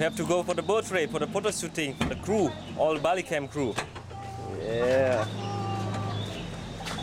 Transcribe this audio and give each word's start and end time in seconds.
We 0.00 0.04
have 0.04 0.16
to 0.16 0.24
go 0.24 0.42
for 0.42 0.54
the 0.54 0.62
boat 0.62 0.90
race, 0.90 1.10
for 1.10 1.18
the 1.18 1.26
photo 1.26 1.50
shooting, 1.50 1.94
the 2.08 2.14
crew, 2.14 2.50
all 2.78 2.98
Bali 2.98 3.22
Camp 3.22 3.50
crew. 3.50 3.74
Yeah. 4.64 5.26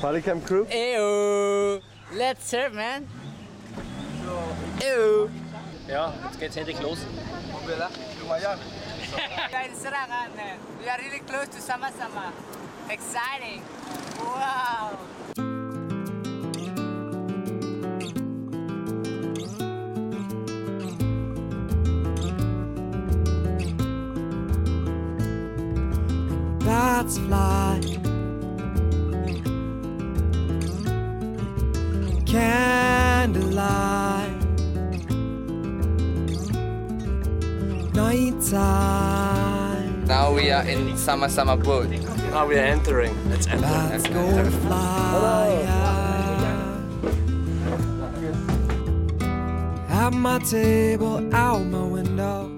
Bali 0.02 0.20
Camp 0.20 0.43
crew? 0.43 0.66
Ew. 0.66 1.79
Let's 2.18 2.50
surf, 2.50 2.73
man. 2.73 3.07
Ew. 4.82 5.29
Ja, 5.88 6.11
jetzt 6.23 6.39
geht's 6.39 6.57
endlich 6.57 6.82
los. 6.82 7.05
Guys, 9.52 9.77
serangan, 9.77 10.36
man. 10.36 10.57
We 10.82 10.89
are 10.89 10.98
really 10.98 11.20
close 11.20 11.50
to 11.50 11.61
sama-sama. 11.61 12.34
Exciting. 12.89 13.61
Wow. 14.18 14.98
Bats 27.07 27.20
fly. 27.20 27.79
Candlelight, 32.25 33.48
nighttime. 37.94 39.25
Now 40.06 40.34
we 40.34 40.52
are 40.52 40.67
in 40.67 40.98
Sama 40.98 41.30
Sama 41.30 41.56
boat. 41.56 41.89
Now 42.31 42.45
we 42.45 42.56
are 42.56 42.66
entering. 42.66 43.16
Let's 43.30 43.48
enter. 43.48 43.62
Bats 43.62 44.08
go 44.08 44.50
fly. 44.67 45.64
At 49.90 50.14
my 50.14 50.40
table, 50.40 51.34
out 51.34 51.64
my 51.66 51.84
window. 51.84 52.56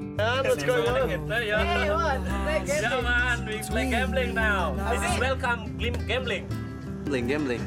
What's 0.50 0.64
going 0.64 0.88
on? 0.88 1.30
Yeah, 1.30 3.02
man, 3.02 3.46
we 3.46 3.60
play 3.60 3.90
gambling 3.90 4.34
now. 4.34 4.74
This 4.92 5.14
is 5.14 5.20
welcome 5.20 5.78
glim- 5.78 6.08
gambling. 6.08 6.48
Gambling, 7.06 7.28
gambling. 7.28 7.62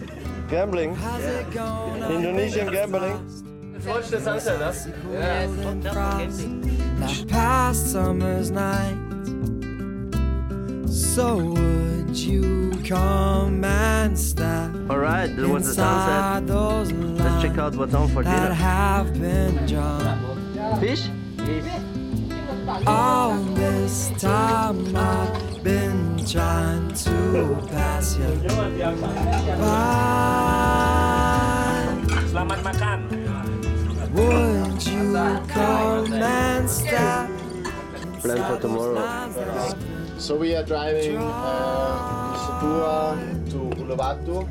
Gambling. 0.48 0.94
How's 0.94 1.24
it 1.24 1.50
going? 1.52 2.02
Indonesian 2.02 2.72
gambling. 2.72 3.42
Let's 3.72 3.86
watch 3.86 4.08
the 4.08 4.20
sunset, 4.20 4.60
huh? 4.60 5.46
Golden 5.62 5.82
frost 5.82 6.38
that 7.00 7.28
past 7.28 7.92
summer's 7.92 8.50
night. 8.50 8.98
So 10.88 11.36
would 11.36 12.16
you 12.16 12.70
come 12.84 13.64
and 13.64 14.18
step 14.18 14.74
Alright, 14.90 15.34
that 15.36 15.48
was 15.48 15.66
the 15.66 15.74
sunset. 15.74 16.46
Let's 17.18 17.42
check 17.42 17.58
out 17.58 17.74
what's 17.76 17.94
on 17.94 18.08
for 18.08 18.22
dinner. 18.22 18.52
have 18.52 19.18
been 19.20 19.66
drawn? 19.66 20.78
Fish? 20.80 21.08
All 22.86 23.34
this 23.54 24.12
time 24.18 24.94
I've 24.94 25.64
been 25.64 26.24
trying 26.24 26.94
to 26.94 27.58
pass 27.66 28.16
you 28.16 28.30
by. 28.46 28.70
Selamat 32.30 32.62
makan. 32.62 32.98
Would 34.14 34.78
you 34.86 35.18
come 35.50 36.14
and 36.14 36.70
step 36.70 37.26
Plan 38.22 38.38
for 38.46 38.58
tomorrow. 38.62 39.02
So 40.22 40.38
we 40.38 40.54
are 40.54 40.62
driving 40.62 41.18
uh, 41.18 43.18
to 43.50 43.58
Uluwatu, 43.74 44.46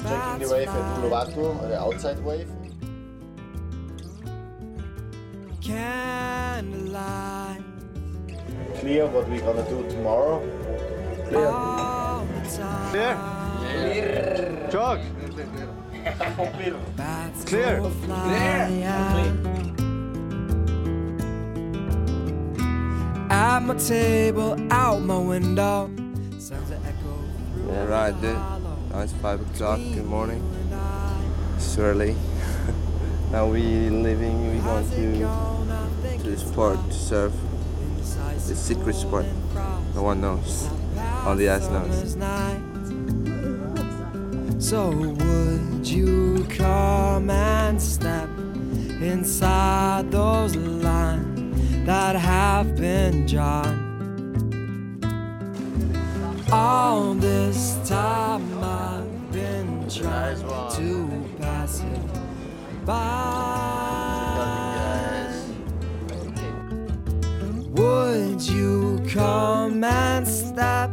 checking 0.00 0.40
the 0.40 0.48
wave 0.48 0.72
at 0.72 0.86
Uluwatu, 0.96 1.60
or 1.60 1.68
the 1.68 1.76
outside 1.76 2.16
wave. 2.24 2.48
Candlelight 5.70 7.62
Clear 8.80 9.06
what 9.06 9.28
we're 9.28 9.40
gonna 9.40 9.68
do 9.68 9.86
tomorrow. 9.90 10.40
Clear. 11.28 11.50
the 12.32 12.56
time? 12.56 12.90
Clear. 12.90 14.68
Jog. 14.72 15.00
Bats 16.96 17.44
Clear. 17.44 17.80
go 17.80 17.90
flying. 17.90 18.82
At 23.30 23.60
my 23.60 23.74
table, 23.76 24.56
out 24.72 25.00
my 25.02 25.18
window. 25.18 25.90
Sounds 26.38 26.70
that 26.70 26.80
echo 26.86 27.12
through 27.52 27.70
All 27.70 27.86
right, 27.86 28.18
dude. 28.18 28.34
Now 28.90 29.00
it's 29.00 29.12
five 29.12 29.42
o'clock. 29.42 29.78
Good 29.78 30.06
morning. 30.06 30.42
It's 31.56 31.76
early. 31.76 32.16
now 33.30 33.46
we 33.46 33.90
leaving. 33.90 34.54
We 34.54 34.58
going 34.60 34.90
to 34.90 35.59
spot 36.36 36.78
to 36.90 36.94
surf. 36.94 37.32
The 38.48 38.54
secret 38.56 38.94
spot. 38.94 39.24
No 39.94 40.02
one 40.02 40.20
knows. 40.20 40.68
Only 41.24 41.48
us 41.48 41.68
knows. 41.68 42.16
So 44.58 44.90
would 44.90 45.86
you 45.86 46.46
come 46.50 47.30
and 47.30 47.80
step 47.80 48.28
inside 49.00 50.10
those 50.10 50.56
lines 50.56 51.86
that 51.86 52.16
have 52.16 52.76
been 52.76 53.26
drawn? 53.26 53.88
All 56.52 57.14
this 57.14 57.78
time 57.88 58.62
I've 58.62 59.32
been 59.32 59.88
trying 59.88 60.40
to 60.76 61.36
pass 61.38 61.80
it 61.80 62.84
by. 62.84 63.99
Would 68.40 68.48
you 68.48 69.04
come 69.10 69.84
and 69.84 70.26
step 70.26 70.90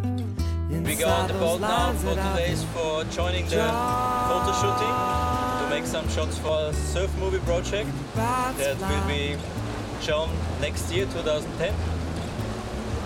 We 0.70 0.96
go 0.96 1.08
on 1.08 1.30
the 1.30 1.34
boat 1.36 1.62
now 1.62 1.94
for 1.94 2.14
two 2.14 2.36
days 2.36 2.62
for 2.76 3.06
joining 3.06 3.46
the 3.46 3.64
photo 4.28 4.52
shooting 4.60 4.96
to 5.60 5.68
make 5.70 5.86
some 5.86 6.10
shots 6.10 6.38
for 6.40 6.68
a 6.68 6.74
surf 6.74 7.10
movie 7.20 7.40
project 7.46 7.90
that 8.16 8.78
will 8.78 9.08
be 9.08 9.38
shown 10.02 10.30
next 10.60 10.92
year, 10.92 11.06
2010. 11.06 11.74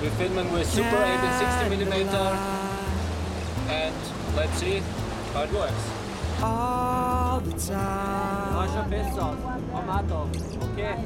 Wir 0.02 0.10
filmen 0.18 0.52
with 0.52 0.68
Super 0.68 0.88
8 0.88 1.22
and 1.22 1.70
60 1.70 1.70
millimeter 1.70 2.26
and 3.70 3.96
let's 4.36 4.58
see 4.58 4.82
how 5.36 5.44
it 5.44 5.52
works. 5.54 5.84
all 6.42 7.42
the 7.42 7.52
time. 7.52 8.70
schon 8.74 8.90
besser. 8.90 9.38
Amato. 9.72 10.28
Okay. 10.74 11.06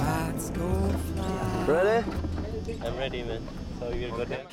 Bats 0.00 0.50
go 0.50 0.88
fly. 1.12 1.64
Ready? 1.66 2.29
I'm 2.78 2.96
ready, 2.96 3.22
man. 3.22 3.42
So 3.78 3.90
we'll 3.90 4.16
go 4.16 4.24
there. 4.24 4.46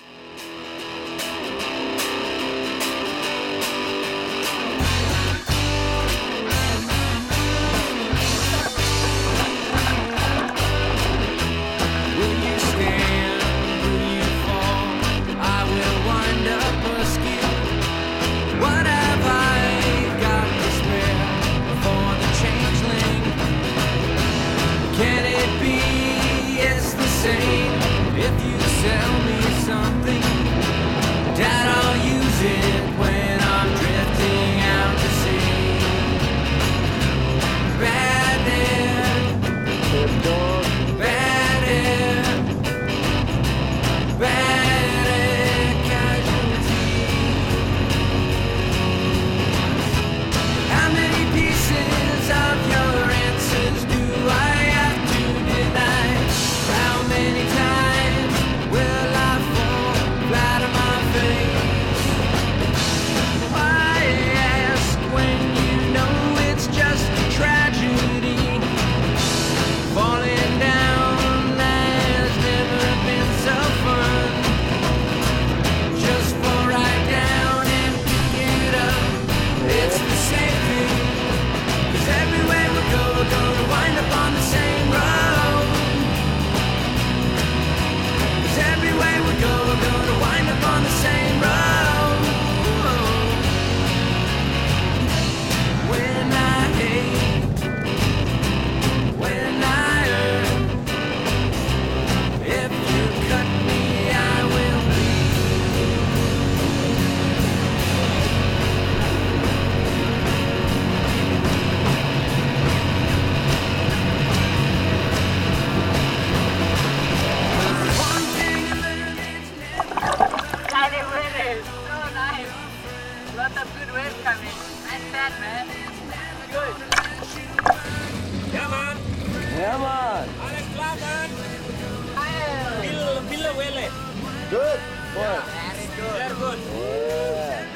Very 135.17 135.87
good. 135.95 136.29
Boy. 136.39 136.57
good. 136.77 137.67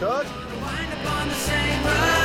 gut! 0.00 0.26
George. 0.26 0.26
on 1.06 1.28
the 1.28 2.19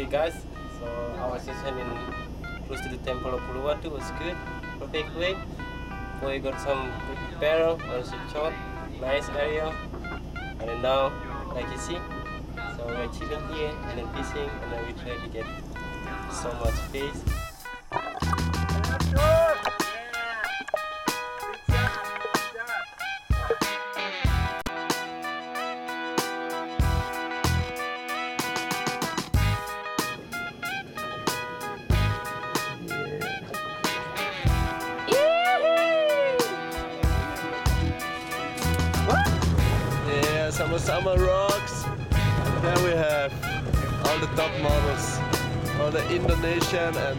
Okay 0.00 0.08
guys, 0.10 0.32
so 0.78 0.86
our 1.20 1.38
session 1.38 1.76
in 1.76 1.88
close 2.66 2.80
to 2.80 2.88
the 2.88 2.96
temple 3.04 3.34
of 3.34 3.40
Uluwatu 3.42 3.90
was 3.92 4.10
good, 4.18 4.34
perfect 4.78 5.14
way. 5.14 5.36
We 6.24 6.38
got 6.38 6.58
some 6.58 6.90
good 7.06 7.38
barrel, 7.38 7.78
also 7.92 8.16
shot, 8.32 8.54
nice 8.98 9.28
area. 9.28 9.74
And 10.58 10.70
then 10.70 10.80
now, 10.80 11.12
like 11.54 11.70
you 11.70 11.76
see, 11.76 11.98
so 12.78 12.86
we're 12.86 13.12
chilling 13.12 13.46
here 13.52 13.76
and 13.88 13.98
then 13.98 14.08
fishing 14.14 14.48
and 14.48 14.72
then 14.72 14.86
we 14.86 14.94
try 15.02 15.20
to 15.20 15.28
get 15.28 15.44
so 16.32 16.48
much 16.64 16.78
fish. 16.88 17.12
Summer 40.78 40.78
Summer 40.78 41.16
rocks. 41.26 41.82
There 42.62 42.78
we 42.84 42.92
have 42.92 43.32
all 44.04 44.18
the 44.20 44.28
top 44.36 44.52
models, 44.62 45.18
all 45.80 45.90
the 45.90 46.08
Indonesian 46.14 46.96
and 46.96 47.18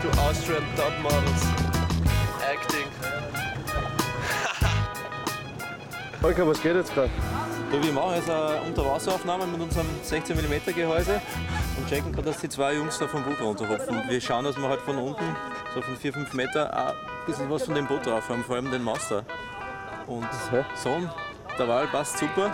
two 0.00 0.08
Austrian 0.20 0.64
top 0.76 0.98
models 1.02 1.44
acting. 2.40 2.88
Volker, 6.22 6.46
was 6.46 6.62
geht 6.62 6.74
jetzt 6.74 6.94
gerade? 6.94 7.10
Du, 7.70 7.82
wir 7.82 7.92
machen 7.92 8.14
jetzt 8.14 8.30
eine 8.30 8.62
Unterwasseraufnahme 8.62 9.46
mit 9.46 9.60
unserem 9.60 9.88
16 10.02 10.34
mm 10.34 10.72
Gehäuse 10.74 11.20
und 11.76 11.86
checken 11.90 12.12
gerade, 12.12 12.30
dass 12.30 12.40
die 12.40 12.48
zwei 12.48 12.76
Jungs 12.76 12.98
da 12.98 13.06
vom 13.06 13.24
Bug 13.24 13.38
runterhopfen. 13.42 14.04
Wir 14.08 14.22
schauen, 14.22 14.44
dass 14.44 14.56
wir 14.56 14.70
halt 14.70 14.80
von 14.80 14.96
unten, 14.96 15.36
so 15.74 15.82
von 15.82 15.98
4-5 15.98 16.34
Meter, 16.34 16.72
auch 16.72 16.92
ein 16.92 17.26
bisschen 17.26 17.50
was 17.50 17.64
von 17.64 17.74
dem 17.74 17.86
Boot 17.86 18.06
drauf 18.06 18.26
haben, 18.30 18.42
vor 18.42 18.56
allem 18.56 18.70
den 18.70 18.82
Master. 18.82 19.22
Und 20.06 20.26
so, 20.82 20.96
der 21.58 21.68
Wal 21.68 21.88
passt 21.88 22.16
super. 22.16 22.52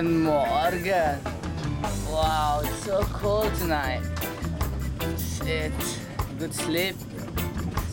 Guten 0.00 0.22
Morgen. 0.22 1.20
Wow, 2.08 2.62
it's 2.64 2.84
so 2.86 3.02
cold 3.12 3.54
tonight. 3.56 4.00
Shit. 5.18 5.72
Good 6.38 6.54
sleep. 6.54 6.96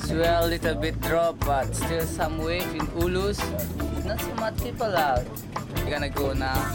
Swell 0.06 0.46
a 0.46 0.48
little 0.48 0.76
bit 0.76 1.02
drop, 1.02 1.38
but 1.42 1.76
still 1.76 2.06
some 2.06 2.38
wave 2.38 2.74
in 2.74 2.88
Ulus. 2.96 3.44
Not 4.06 4.22
so 4.22 4.34
much 4.36 4.56
people 4.64 4.96
out. 4.96 5.28
We're 5.84 5.90
gonna 5.92 6.08
go 6.08 6.32
now. 6.32 6.72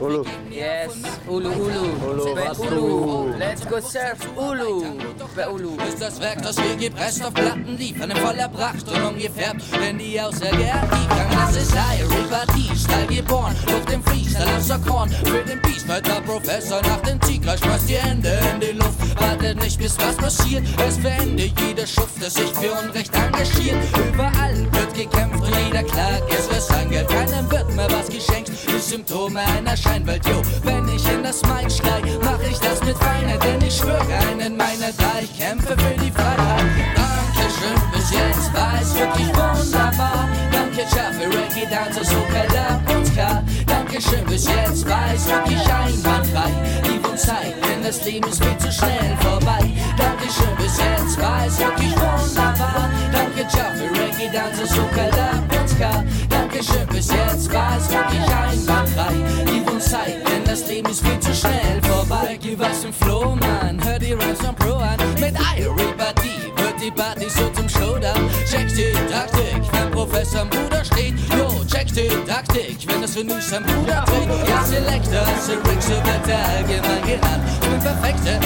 Ulu. 0.00 0.24
Yes, 0.50 0.90
Ulu 1.28 1.50
Ulu. 1.50 1.84
Ulu, 2.08 2.34
Bei 2.34 2.52
Ulu. 2.58 3.38
Let's 3.38 3.64
go 3.64 3.80
surf 3.80 4.18
Ulu. 4.36 4.98
Bei 5.36 5.48
Ulu. 5.48 5.76
ist 5.86 6.00
das 6.00 6.20
Werk, 6.20 6.42
das 6.42 6.56
wir 6.56 6.76
gepresst 6.76 7.24
auf 7.24 7.32
Platten 7.34 7.76
liefern, 7.76 8.10
in 8.10 8.16
voller 8.16 8.48
Pracht 8.48 8.88
und 8.88 9.02
umgefärbt, 9.02 9.62
wenn 9.80 9.98
die 9.98 10.20
außer 10.20 10.50
gern 10.50 10.82
liefern. 10.90 11.30
Das 11.30 11.56
ist 11.56 11.72
Irie 11.72 12.24
Partie, 12.30 12.76
Style 12.76 13.06
geboren, 13.06 13.54
auf 13.66 13.84
dem 13.86 14.02
Freestyle 14.02 14.56
aus 14.56 14.68
Korn, 14.86 15.10
für 15.10 15.44
den 15.44 15.60
Beast, 15.62 15.86
weiter 15.88 16.20
Professor 16.22 16.80
nach 16.82 17.00
dem 17.02 17.20
Tiger, 17.20 17.56
schmeißt 17.56 17.88
die 17.88 17.96
Hände 17.96 18.38
in 18.52 18.60
die 18.60 18.72
Luft, 18.78 19.20
wartet 19.20 19.60
nicht 19.62 19.78
bis 19.78 19.96
was 19.98 20.16
passiert, 20.16 20.64
es 20.86 20.98
beendet 20.98 21.52
jeder 21.60 21.86
Schuft, 21.86 22.20
der 22.20 22.30
sich 22.30 22.50
für 22.52 22.72
Unrecht 22.72 23.14
engagiert, 23.14 23.76
überall 24.12 24.56
wird 24.72 24.94
gekämpft 24.94 25.40
und 25.40 25.56
jeder 25.66 25.82
klagt, 25.82 26.24
es 26.32 26.48
wird 26.50 26.62
sein 26.62 26.90
Geld, 26.90 27.08
keinem 27.08 27.50
wird 27.50 27.74
mehr 27.74 27.88
was 27.90 28.08
geschenkt, 28.08 28.50
die 28.50 28.78
Symptome 28.78 29.19
einer 29.28 29.76
Scheinwelt, 29.76 30.24
yo, 30.26 30.40
wenn 30.64 30.88
ich 30.88 31.06
in 31.12 31.22
das 31.22 31.42
Mic 31.42 31.70
schrei, 31.70 32.00
mach 32.24 32.40
ich 32.40 32.58
das 32.58 32.82
mit 32.82 32.96
Feinheit, 32.96 33.42
denn 33.44 33.60
ich 33.60 33.76
schwöre 33.76 34.00
einen 34.30 34.56
meiner 34.56 34.92
drei, 34.96 35.22
ich 35.22 35.38
kämpfe 35.38 35.76
für 35.76 36.00
die 36.00 36.10
Freiheit. 36.10 36.64
Dankeschön, 36.96 37.80
bis 37.92 38.10
jetzt 38.10 38.54
war 38.54 38.80
es 38.80 38.94
wirklich 38.94 39.28
wunderbar. 39.28 40.26
Danke, 40.50 40.82
schaffe 40.88 41.26
Reggae, 41.26 41.68
Dancer, 41.70 42.04
so 42.04 42.20
Keller 42.32 42.80
und 42.96 43.06
Ska. 43.06 43.42
Dankeschön, 43.66 44.24
bis 44.24 44.46
jetzt 44.46 44.88
war 44.88 45.12
es 45.14 45.26
wirklich 45.28 45.66
einwandfrei. 45.68 46.50
Lieb 46.88 47.06
und 47.06 47.18
Zeit, 47.18 47.54
denn 47.62 47.82
das 47.82 48.02
Leben 48.04 48.28
ist 48.28 48.42
viel 48.42 48.56
zu 48.56 48.72
schnell 48.72 49.16
vorbei. 49.20 49.70
Dankeschön, 49.98 50.56
bis 50.56 50.78
jetzt 50.78 51.20
war 51.20 51.44
es 51.46 51.58
wirklich 51.58 51.92
wunderbar. 51.92 52.88
Danke, 53.12 53.42
schaffe 53.50 53.84
Reggae, 53.84 54.30
Dancer, 54.32 54.66
so 54.66 54.82
Keller 54.94 55.42
und 55.60 55.68
Ska. 55.68 56.39
Dankeschön, 56.50 56.86
bis 56.88 57.12
jetzt 57.12 57.52
war 57.52 57.78
es 57.78 57.88
wirklich 57.88 58.28
einwandfrei. 58.28 59.12
Lieb 59.52 59.70
und 59.70 59.80
Zeit, 59.80 60.16
denn 60.28 60.44
das 60.44 60.66
Leben 60.66 60.90
ist 60.90 61.00
viel 61.06 61.20
zu 61.20 61.32
schnell 61.32 61.80
vorbei. 61.82 62.30
Reggae, 62.30 62.58
was 62.58 62.82
im 62.82 62.92
Flow, 62.92 63.36
Mann. 63.36 63.80
Hör 63.84 64.00
die 64.00 64.14
Rhymes 64.14 64.40
von 64.40 64.56
Pro 64.56 64.74
an. 64.74 64.98
Mit 65.20 65.34
Irie 65.56 65.94
Party 65.96 66.50
wird 66.56 66.74
die 66.82 66.90
Party 66.90 67.30
so 67.30 67.48
zum 67.50 67.68
Showdown. 67.68 68.28
Check 68.50 68.66
die 68.74 68.92
Taktik, 69.12 69.62
wenn 69.70 69.90
Professor 69.92 70.44
Bruder 70.46 70.84
steht. 70.84 71.14
Yo, 71.30 71.64
check 71.70 71.86
die 71.94 72.08
Taktik, 72.26 72.78
wenn 72.88 73.02
das 73.02 73.14
Venus 73.14 73.52
am 73.52 73.62
Bruder 73.62 74.04
dreht. 74.06 74.48
Ja, 74.48 74.64
Selector, 74.64 75.26
Sir 75.40 75.58
Rick, 75.70 75.80
so 75.80 75.94
wird 75.94 76.28
er 76.28 76.48
allgemein 76.48 77.02
genannt. 77.06 77.44
Ich 77.62 77.68
bin 77.68 77.78
perfekte 77.78 78.40